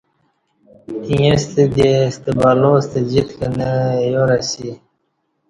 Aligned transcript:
ییݩستہ 1.07 1.63
دی 1.75 1.89
ستہ 2.13 2.31
بلا 2.39 2.71
ستہ 2.83 2.99
جِیت 3.09 3.29
کنہ 3.37 3.69
دی 3.85 3.99
ایار 4.01 4.29
اسی 4.39 4.69